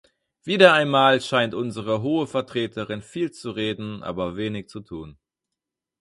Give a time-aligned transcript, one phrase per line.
[0.43, 5.19] Wieder einmal scheint unsere Hohe Vertreterin viel zu reden, aber wenig zu tun.